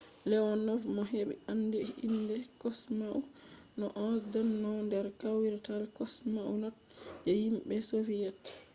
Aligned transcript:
leonov 0.29 0.81
mo 0.95 1.01
ɓe 1.11 1.19
andi 1.51 1.77
be 1.87 1.91
inde 2.07 2.35
kosmaunt 2.61 3.25
no.11” 3.79 4.21
ɗonno 4.33 4.69
nder 4.85 5.05
kawrital 5.21 5.83
kosmonauts 5.97 6.81
je 7.25 7.31
himɓe 7.43 7.75
soviyet 7.91 8.41